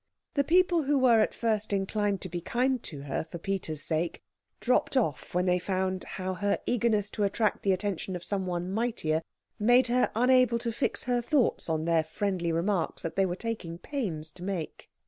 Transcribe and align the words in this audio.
The 0.33 0.43
people 0.43 0.85
who 0.85 0.97
were 0.97 1.19
at 1.19 1.31
first 1.31 1.71
inclined 1.71 2.21
to 2.21 2.27
be 2.29 2.41
kind 2.41 2.81
to 2.81 3.01
her 3.01 3.23
for 3.23 3.37
Peter's 3.37 3.83
sake, 3.83 4.23
dropped 4.59 4.97
off 4.97 5.35
when 5.35 5.45
they 5.45 5.59
found 5.59 6.05
how 6.15 6.33
her 6.33 6.57
eagerness 6.65 7.11
to 7.11 7.23
attract 7.23 7.61
the 7.61 7.71
attention 7.71 8.15
of 8.15 8.23
some 8.23 8.47
one 8.47 8.71
mightier 8.71 9.21
made 9.59 9.85
her 9.93 10.09
unable 10.15 10.57
to 10.57 10.71
fix 10.71 11.03
her 11.03 11.21
thoughts 11.21 11.69
on 11.69 11.85
the 11.85 12.01
friendly 12.03 12.51
remarks 12.51 13.03
that 13.03 13.15
they 13.15 13.27
were 13.27 13.35
taking 13.35 13.77
pains 13.77 14.31
to 14.31 14.41
make. 14.43 14.89